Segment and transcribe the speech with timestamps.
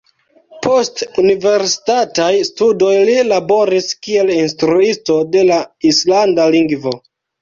[0.65, 5.59] Post universitataj studoj li laboris kiel instruisto de la
[5.93, 6.97] islanda lingvo.